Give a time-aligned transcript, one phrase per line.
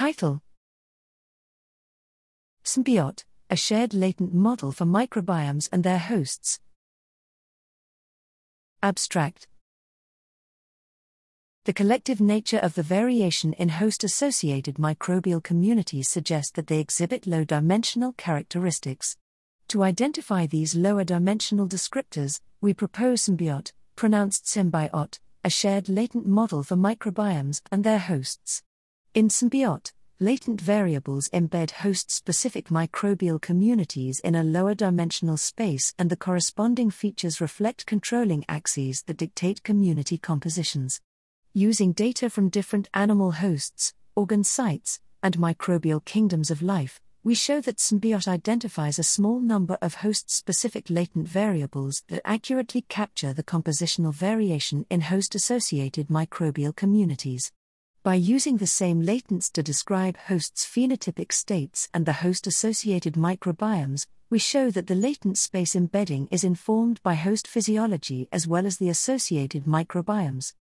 [0.00, 0.40] Title
[2.64, 6.58] SMbiot, a shared latent model for microbiomes and their hosts.
[8.82, 9.46] Abstract
[11.66, 17.26] The collective nature of the variation in host associated microbial communities suggests that they exhibit
[17.26, 19.18] low dimensional characteristics.
[19.68, 26.62] To identify these lower dimensional descriptors, we propose SMbiot, pronounced Symbiot, a shared latent model
[26.62, 28.62] for microbiomes and their hosts.
[29.12, 29.90] In SMbiot,
[30.20, 36.92] latent variables embed host specific microbial communities in a lower dimensional space, and the corresponding
[36.92, 41.00] features reflect controlling axes that dictate community compositions.
[41.52, 47.60] Using data from different animal hosts, organ sites, and microbial kingdoms of life, we show
[47.62, 53.42] that SMbiot identifies a small number of host specific latent variables that accurately capture the
[53.42, 57.50] compositional variation in host associated microbial communities.
[58.02, 64.06] By using the same latents to describe hosts' phenotypic states and the host associated microbiomes,
[64.30, 68.78] we show that the latent space embedding is informed by host physiology as well as
[68.78, 70.54] the associated microbiomes.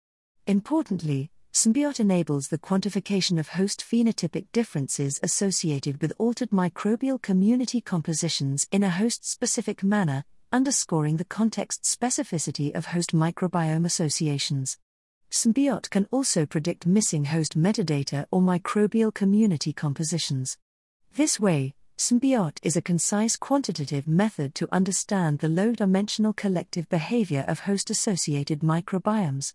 [0.48, 8.67] Importantly, SMbiot enables the quantification of host phenotypic differences associated with altered microbial community compositions
[8.73, 14.77] in a host specific manner, underscoring the context specificity of host microbiome associations.
[15.30, 20.56] SMbiot can also predict missing host metadata or microbial community compositions.
[21.16, 27.44] This way, SMbiot is a concise quantitative method to understand the low dimensional collective behavior
[27.46, 29.52] of host associated microbiomes.